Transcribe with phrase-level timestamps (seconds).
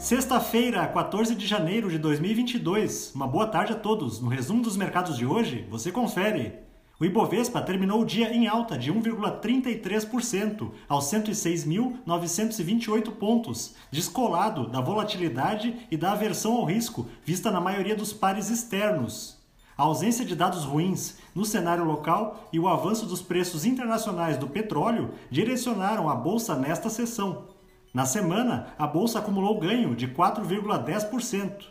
[0.00, 3.12] Sexta-feira, 14 de janeiro de 2022.
[3.14, 4.18] Uma boa tarde a todos.
[4.18, 6.54] No resumo dos mercados de hoje, você confere.
[6.98, 15.86] O Ibovespa terminou o dia em alta de 1,33% aos 106.928 pontos, descolado da volatilidade
[15.90, 19.38] e da aversão ao risco vista na maioria dos pares externos.
[19.76, 24.48] A ausência de dados ruins no cenário local e o avanço dos preços internacionais do
[24.48, 27.59] petróleo direcionaram a bolsa nesta sessão.
[27.92, 31.64] Na semana, a bolsa acumulou ganho de 4,10%.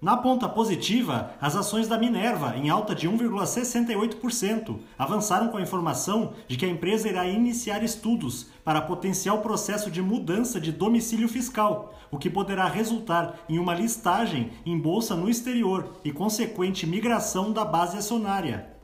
[0.00, 6.34] Na ponta positiva, as ações da Minerva, em alta de 1,68%, avançaram com a informação
[6.46, 11.94] de que a empresa irá iniciar estudos para potencial processo de mudança de domicílio fiscal,
[12.08, 17.64] o que poderá resultar em uma listagem em bolsa no exterior e consequente migração da
[17.64, 18.74] base acionária.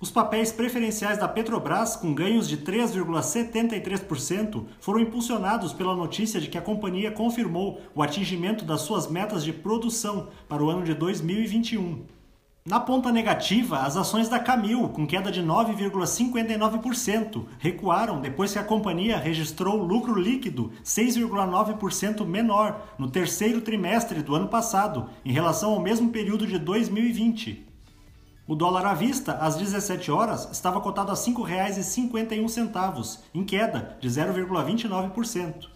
[0.00, 6.56] Os papéis preferenciais da Petrobras, com ganhos de 3,73%, foram impulsionados pela notícia de que
[6.56, 12.04] a companhia confirmou o atingimento das suas metas de produção para o ano de 2021.
[12.64, 18.64] Na ponta negativa, as ações da Camil, com queda de 9,59%, recuaram depois que a
[18.64, 25.80] companhia registrou lucro líquido 6,9% menor no terceiro trimestre do ano passado, em relação ao
[25.80, 27.66] mesmo período de 2020.
[28.48, 34.08] O dólar à vista, às 17 horas, estava cotado a R$ 5,51, em queda de
[34.08, 35.66] 0,29%.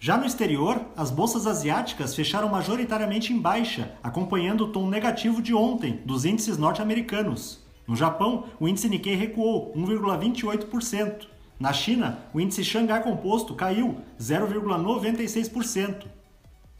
[0.00, 5.54] Já no exterior, as bolsas asiáticas fecharam majoritariamente em baixa, acompanhando o tom negativo de
[5.54, 7.64] ontem dos índices norte-americanos.
[7.86, 11.28] No Japão, o índice Nikkei recuou 1,28%.
[11.60, 16.17] Na China, o índice Xangai Composto caiu 0,96%.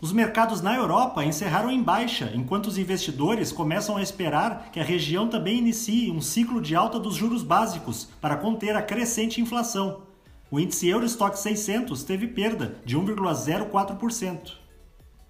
[0.00, 4.84] Os mercados na Europa encerraram em baixa, enquanto os investidores começam a esperar que a
[4.84, 10.02] região também inicie um ciclo de alta dos juros básicos para conter a crescente inflação.
[10.50, 14.63] O índice Eurostock 600 teve perda de 1,04%.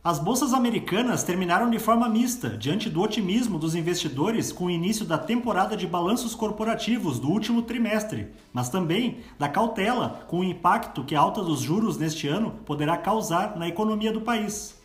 [0.07, 5.07] As bolsas americanas terminaram de forma mista, diante do otimismo dos investidores com o início
[5.07, 11.05] da temporada de balanços corporativos do último trimestre, mas também da cautela com o impacto
[11.05, 14.79] que a alta dos juros neste ano poderá causar na economia do país.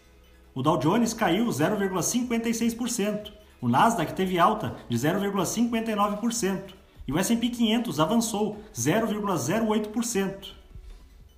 [0.55, 6.61] O Dow Jones caiu 0,56%, o Nasdaq teve alta de 0,59%
[7.05, 10.58] e o S&P 500 avançou 0,08%.